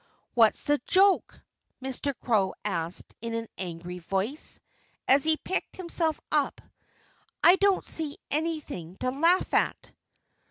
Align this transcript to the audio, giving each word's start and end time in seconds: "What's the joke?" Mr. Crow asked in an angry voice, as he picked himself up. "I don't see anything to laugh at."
"What's 0.33 0.63
the 0.63 0.81
joke?" 0.87 1.39
Mr. 1.79 2.15
Crow 2.19 2.55
asked 2.65 3.13
in 3.21 3.35
an 3.35 3.45
angry 3.59 3.99
voice, 3.99 4.59
as 5.07 5.23
he 5.25 5.37
picked 5.37 5.75
himself 5.75 6.19
up. 6.31 6.59
"I 7.43 7.55
don't 7.57 7.85
see 7.85 8.17
anything 8.31 8.97
to 8.97 9.11
laugh 9.11 9.53
at." 9.53 9.91